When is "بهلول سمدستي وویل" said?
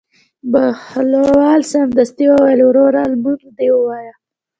0.51-2.59